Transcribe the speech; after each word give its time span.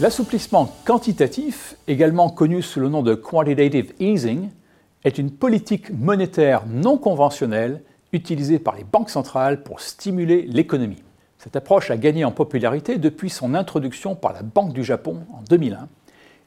L'assouplissement 0.00 0.74
quantitatif, 0.86 1.76
également 1.86 2.30
connu 2.30 2.62
sous 2.62 2.80
le 2.80 2.88
nom 2.88 3.02
de 3.02 3.14
quantitative 3.14 3.92
easing, 4.00 4.48
est 5.04 5.18
une 5.18 5.30
politique 5.30 5.90
monétaire 5.92 6.62
non 6.66 6.96
conventionnelle 6.96 7.82
utilisée 8.14 8.58
par 8.58 8.76
les 8.76 8.84
banques 8.84 9.10
centrales 9.10 9.62
pour 9.62 9.80
stimuler 9.80 10.46
l'économie. 10.48 11.02
Cette 11.36 11.54
approche 11.54 11.90
a 11.90 11.98
gagné 11.98 12.24
en 12.24 12.30
popularité 12.30 12.96
depuis 12.96 13.28
son 13.28 13.52
introduction 13.52 14.14
par 14.14 14.32
la 14.32 14.40
Banque 14.40 14.72
du 14.72 14.84
Japon 14.84 15.18
en 15.34 15.42
2001 15.50 15.86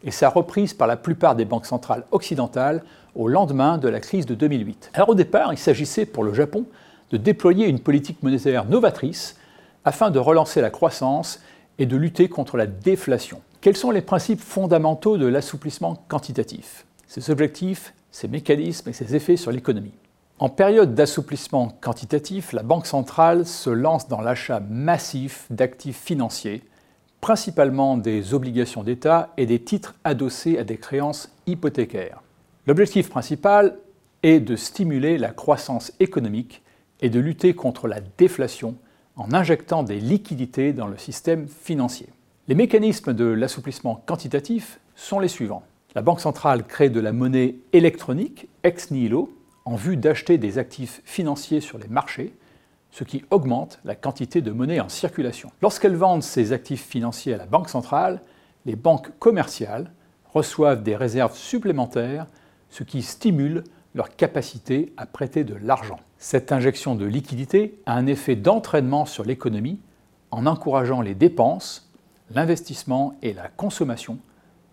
et 0.04 0.10
sa 0.10 0.30
reprise 0.30 0.74
par 0.74 0.88
la 0.88 0.98
plupart 0.98 1.36
des 1.36 1.46
banques 1.46 1.68
centrales 1.68 2.06
occidentales 2.10 2.84
au 3.14 3.28
lendemain 3.28 3.78
de 3.78 3.88
la 3.88 4.00
crise 4.00 4.26
de 4.26 4.34
2008. 4.34 4.90
Alors 4.96 5.10
au 5.10 5.16
départ, 5.16 5.54
il 5.54 5.60
s'agissait 5.60 6.08
pour 6.08 6.24
le 6.24 6.34
Japon 6.34 6.66
de 7.12 7.18
déployer 7.18 7.68
une 7.68 7.80
politique 7.80 8.24
monétaire 8.24 8.66
novatrice 8.66 9.38
afin 9.86 10.10
de 10.10 10.18
relancer 10.18 10.60
la 10.60 10.72
croissance 10.72 11.40
et 11.80 11.86
de 11.86 11.98
lutter 11.98 12.30
contre 12.30 12.58
la 12.58 12.68
déflation. 12.68 13.42
Quels 13.62 13.78
sont 13.78 13.92
les 13.92 14.02
principes 14.02 14.42
fondamentaux 14.42 15.18
de 15.18 15.26
l'assouplissement 15.26 16.04
quantitatif? 16.08 16.86
Ses 17.08 17.30
objectifs, 17.30 17.94
ses 18.12 18.28
mécanismes 18.28 18.90
et 18.90 18.94
ses 18.94 19.16
effets 19.16 19.38
sur 19.38 19.52
l'économie. 19.52 19.94
En 20.40 20.50
période 20.50 20.96
d'assouplissement 20.96 21.70
quantitatif, 21.82 22.54
la 22.54 22.64
Banque 22.64 22.88
centrale 22.88 23.46
se 23.46 23.70
lance 23.70 24.08
dans 24.08 24.22
l'achat 24.22 24.60
massif 24.60 25.46
d'actifs 25.50 26.02
financiers, 26.02 26.64
principalement 27.22 27.96
des 27.96 28.34
obligations 28.34 28.84
d'État 28.84 29.32
et 29.38 29.46
des 29.46 29.60
titres 29.60 29.96
adossés 30.04 30.58
à 30.58 30.64
des 30.64 30.78
créances 30.78 31.34
hypothécaires. 31.48 32.22
L'objectif 32.68 33.10
principal 33.10 33.78
est 34.24 34.40
de 34.40 34.56
stimuler 34.56 35.18
la 35.18 35.32
croissance 35.32 35.94
économique 36.00 36.64
et 37.02 37.10
de 37.10 37.20
lutter 37.20 37.54
contre 37.54 37.88
la 37.88 38.00
déflation 38.18 38.76
en 39.16 39.34
injectant 39.34 39.84
des 39.84 40.00
liquidités 40.00 40.74
dans 40.74 40.88
le 40.88 40.98
système 40.98 41.48
financier. 41.48 42.08
Les 42.48 42.56
mécanismes 42.56 43.14
de 43.14 43.26
l'assouplissement 43.26 44.02
quantitatif 44.06 44.80
sont 44.96 45.20
les 45.20 45.28
suivants. 45.28 45.64
La 45.96 46.02
Banque 46.02 46.20
centrale 46.20 46.66
crée 46.66 46.90
de 46.90 47.00
la 47.00 47.14
monnaie 47.14 47.56
électronique 47.72 48.48
ex 48.64 48.92
nihilo 48.92 49.34
en 49.66 49.76
vue 49.76 49.96
d'acheter 49.98 50.38
des 50.38 50.58
actifs 50.58 51.02
financiers 51.06 51.62
sur 51.62 51.78
les 51.78 51.88
marchés, 51.88 52.34
ce 52.92 53.04
qui 53.04 53.24
augmente 53.32 53.80
la 53.86 53.96
quantité 53.96 54.42
de 54.42 54.52
monnaie 54.52 54.80
en 54.80 54.90
circulation. 54.90 55.52
Lorsqu'elles 55.62 55.96
vendent 55.96 56.24
ces 56.24 56.52
actifs 56.52 56.86
financiers 56.86 57.34
à 57.34 57.38
la 57.38 57.46
Banque 57.46 57.70
centrale, 57.70 58.22
les 58.66 58.76
banques 58.76 59.18
commerciales 59.20 59.92
reçoivent 60.34 60.84
des 60.84 60.96
réserves 60.96 61.36
supplémentaires, 61.36 62.28
ce 62.70 62.84
qui 62.84 63.02
stimule 63.02 63.64
leur 63.94 64.16
capacité 64.16 64.94
à 64.98 65.06
prêter 65.06 65.44
de 65.44 65.56
l'argent. 65.56 66.00
Cette 66.18 66.52
injection 66.52 66.96
de 66.96 67.06
liquidité 67.06 67.80
a 67.86 67.94
un 67.94 68.08
effet 68.08 68.36
d'entraînement 68.36 69.06
sur 69.06 69.24
l'économie 69.24 69.80
en 70.32 70.46
encourageant 70.46 71.02
les 71.02 71.14
dépenses, 71.14 71.90
l'investissement 72.34 73.14
et 73.22 73.34
la 73.34 73.50
consommation, 73.50 74.18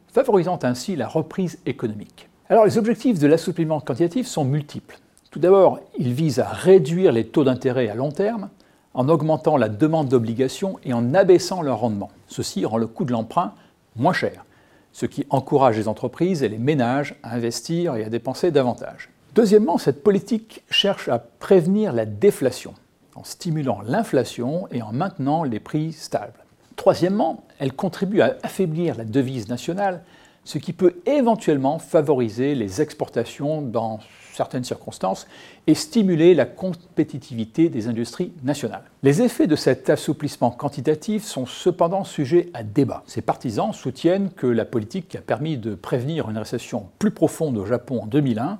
favorisant 0.09 0.59
ainsi 0.63 0.97
la 0.97 1.07
reprise 1.07 1.59
économique. 1.67 2.29
Alors 2.49 2.65
les 2.65 2.79
objectifs 2.79 3.19
de 3.19 3.27
l'assouplissement 3.27 3.81
quantitatif 3.81 4.27
sont 4.27 4.45
multiples. 4.45 4.99
Tout 5.31 5.39
d'abord, 5.39 5.79
il 5.99 6.13
vise 6.13 6.41
à 6.41 6.49
réduire 6.49 7.13
les 7.13 7.27
taux 7.27 7.45
d'intérêt 7.45 7.89
à 7.89 7.95
long 7.95 8.11
terme 8.11 8.49
en 8.95 9.09
augmentant 9.09 9.57
la 9.57 9.69
demande 9.69 10.09
d'obligations 10.09 10.81
et 10.83 10.93
en 10.93 11.15
abaissant 11.15 11.63
leur 11.63 11.79
rendement. 11.79 12.11
Ceci 12.27 12.65
rend 12.65 12.79
le 12.79 12.89
coût 12.89 13.05
de 13.05 13.13
l'emprunt 13.13 13.55
moins 13.95 14.13
cher 14.13 14.45
ce 14.93 15.07
qui 15.07 15.27
encourage 15.31 15.77
les 15.77 15.89
entreprises 15.89 16.43
et 16.43 16.49
les 16.49 16.59
ménages 16.59 17.15
à 17.23 17.35
investir 17.35 17.97
et 17.97 18.05
à 18.05 18.09
dépenser 18.09 18.51
davantage. 18.51 19.11
Deuxièmement, 19.35 19.79
cette 19.79 20.03
politique 20.03 20.63
cherche 20.71 21.09
à 21.09 21.19
prévenir 21.19 21.93
la 21.93 22.05
déflation 22.05 22.75
en 23.15 23.25
stimulant 23.25 23.81
l'inflation 23.87 24.67
et 24.71 24.83
en 24.83 24.93
maintenant 24.93 25.45
les 25.45 25.61
prix 25.61 25.93
stables. 25.93 26.45
Troisièmement, 26.77 27.45
elle 27.59 27.73
contribue 27.73 28.23
à 28.23 28.37
affaiblir 28.43 28.97
la 28.97 29.05
devise 29.05 29.49
nationale, 29.49 30.03
ce 30.45 30.59
qui 30.59 30.73
peut 30.73 30.97
éventuellement 31.07 31.79
favoriser 31.79 32.55
les 32.55 32.81
exportations 32.81 33.63
dans 33.63 34.01
certaines 34.33 34.65
circonstances 34.65 35.27
et 35.67 35.75
stimuler 35.75 36.35
la 36.35 36.47
compétitivité 36.47 37.69
des 37.69 37.89
industries 37.89 38.33
nationales. 38.43 38.85
Les 39.03 39.23
effets 39.23 39.47
de 39.47 39.57
cet 39.57 39.91
assouplissement 39.91 40.51
quantitatif 40.51 41.25
sont 41.25 41.47
cependant 41.47 42.05
sujets 42.05 42.49
à 42.55 42.63
débat. 42.63 43.03
Ses 43.07 43.23
partisans 43.23 43.73
soutiennent 43.73 44.31
que 44.31 44.47
la 44.47 44.65
politique 44.65 45.15
a 45.17 45.21
permis 45.21 45.59
de 45.59 45.75
prévenir 45.75 46.31
une 46.31 46.39
récession 46.39 46.89
plus 46.99 47.11
profonde 47.11 47.59
au 47.59 47.67
Japon 47.67 48.03
en 48.03 48.07
2001 48.07 48.59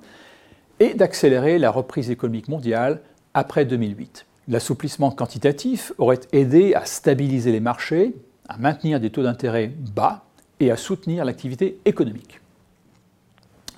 et 0.81 0.95
d'accélérer 0.95 1.59
la 1.59 1.71
reprise 1.71 2.11
économique 2.11 2.49
mondiale 2.49 3.01
après 3.35 3.65
2008. 3.65 4.27
L'assouplissement 4.49 5.11
quantitatif 5.11 5.93
aurait 5.99 6.21
aidé 6.33 6.75
à 6.75 6.85
stabiliser 6.85 7.53
les 7.53 7.61
marchés, 7.61 8.15
à 8.49 8.59
maintenir 8.59 8.99
des 8.99 9.11
taux 9.11 9.23
d'intérêt 9.23 9.69
bas 9.69 10.25
et 10.61 10.71
à 10.71 10.77
soutenir 10.77 11.25
l'activité 11.25 11.79
économique. 11.85 12.41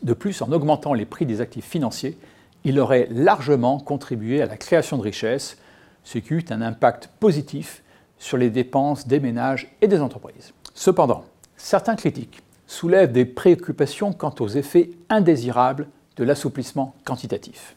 De 0.03 0.15
plus, 0.15 0.43
en 0.43 0.51
augmentant 0.53 0.95
les 0.95 1.07
prix 1.07 1.27
des 1.27 1.41
actifs 1.41 1.65
financiers, 1.65 2.19
il 2.65 2.79
aurait 2.79 3.09
largement 3.11 3.79
contribué 3.79 4.43
à 4.43 4.47
la 4.47 4.57
création 4.57 4.99
de 4.99 5.03
richesses, 5.03 5.57
ce 6.05 6.19
qui 6.19 6.35
eut 6.35 6.45
un 6.51 6.61
impact 6.61 7.09
positif 7.21 7.83
sur 8.19 8.37
les 8.37 8.51
dépenses 8.51 9.07
des 9.07 9.21
ménages 9.21 9.75
et 9.81 9.89
des 9.89 10.01
entreprises. 10.01 10.53
Cependant, 10.75 11.25
certains 11.57 11.97
critiques 11.97 12.43
soulèvent 12.67 13.13
des 13.13 13.25
préoccupations 13.25 14.13
quant 14.13 14.35
aux 14.41 14.49
effets 14.49 14.91
indésirables 15.09 15.89
de 16.17 16.25
l'assouplissement 16.25 16.95
quantitatif. 17.05 17.77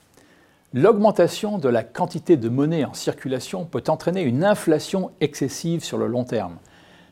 L'augmentation 0.74 1.58
de 1.58 1.70
la 1.70 1.84
quantité 1.84 2.38
de 2.38 2.50
monnaie 2.50 2.86
en 2.86 2.94
circulation 2.94 3.66
peut 3.66 3.84
entraîner 3.88 4.24
une 4.24 4.44
inflation 4.44 5.12
excessive 5.22 5.84
sur 5.84 5.98
le 5.98 6.08
long 6.08 6.26
terme, 6.26 6.58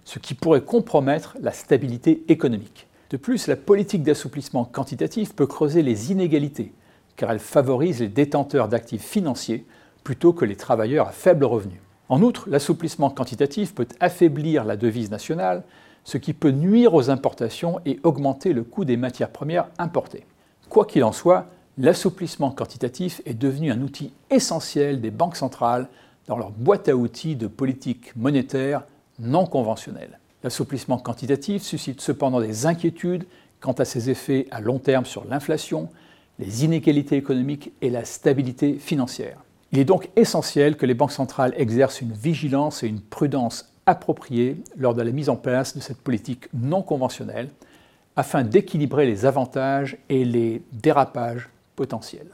ce 0.05 0.19
qui 0.19 0.33
pourrait 0.33 0.61
compromettre 0.61 1.37
la 1.41 1.51
stabilité 1.51 2.23
économique. 2.27 2.87
De 3.09 3.17
plus, 3.17 3.47
la 3.47 3.55
politique 3.55 4.03
d'assouplissement 4.03 4.65
quantitatif 4.65 5.35
peut 5.35 5.47
creuser 5.47 5.83
les 5.83 6.11
inégalités, 6.11 6.73
car 7.15 7.31
elle 7.31 7.39
favorise 7.39 7.99
les 7.99 8.07
détenteurs 8.07 8.67
d'actifs 8.67 9.03
financiers 9.03 9.65
plutôt 10.03 10.33
que 10.33 10.45
les 10.45 10.55
travailleurs 10.55 11.07
à 11.07 11.11
faible 11.11 11.45
revenu. 11.45 11.79
En 12.09 12.21
outre, 12.21 12.49
l'assouplissement 12.49 13.09
quantitatif 13.09 13.73
peut 13.73 13.87
affaiblir 13.99 14.65
la 14.65 14.77
devise 14.77 15.11
nationale, 15.11 15.63
ce 16.03 16.17
qui 16.17 16.33
peut 16.33 16.51
nuire 16.51 16.93
aux 16.93 17.09
importations 17.09 17.79
et 17.85 17.99
augmenter 18.03 18.51
le 18.51 18.63
coût 18.63 18.83
des 18.83 18.97
matières 18.97 19.29
premières 19.29 19.67
importées. 19.77 20.25
Quoi 20.69 20.85
qu'il 20.85 21.03
en 21.03 21.11
soit, 21.11 21.47
l'assouplissement 21.77 22.51
quantitatif 22.51 23.21
est 23.25 23.33
devenu 23.33 23.71
un 23.71 23.81
outil 23.81 24.11
essentiel 24.29 25.01
des 25.01 25.11
banques 25.11 25.37
centrales 25.37 25.87
dans 26.27 26.37
leur 26.37 26.51
boîte 26.51 26.89
à 26.89 26.95
outils 26.95 27.35
de 27.35 27.47
politique 27.47 28.15
monétaire 28.15 28.83
non 29.19 29.45
conventionnelle. 29.45 30.19
L'assouplissement 30.43 30.97
quantitatif 30.97 31.63
suscite 31.63 32.01
cependant 32.01 32.41
des 32.41 32.65
inquiétudes 32.65 33.25
quant 33.59 33.73
à 33.73 33.85
ses 33.85 34.09
effets 34.09 34.47
à 34.51 34.59
long 34.59 34.79
terme 34.79 35.05
sur 35.05 35.25
l'inflation, 35.25 35.89
les 36.39 36.65
inégalités 36.65 37.15
économiques 37.15 37.71
et 37.81 37.89
la 37.89 38.03
stabilité 38.03 38.73
financière. 38.77 39.37
Il 39.71 39.79
est 39.79 39.85
donc 39.85 40.09
essentiel 40.15 40.75
que 40.75 40.85
les 40.85 40.93
banques 40.93 41.11
centrales 41.11 41.53
exercent 41.57 42.01
une 42.01 42.11
vigilance 42.11 42.83
et 42.83 42.87
une 42.87 43.01
prudence 43.01 43.73
appropriées 43.85 44.57
lors 44.77 44.93
de 44.93 45.01
la 45.01 45.11
mise 45.11 45.29
en 45.29 45.35
place 45.35 45.75
de 45.75 45.81
cette 45.81 46.01
politique 46.01 46.47
non 46.53 46.81
conventionnelle 46.81 47.49
afin 48.15 48.43
d'équilibrer 48.43 49.05
les 49.05 49.25
avantages 49.25 49.97
et 50.09 50.25
les 50.25 50.61
dérapages 50.71 51.49
potentiels. 51.75 52.29